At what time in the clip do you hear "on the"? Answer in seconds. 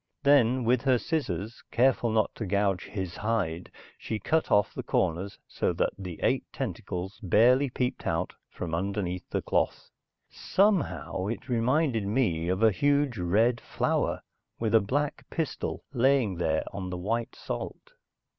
16.73-16.97